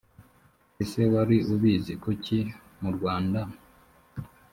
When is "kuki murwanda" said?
2.03-3.41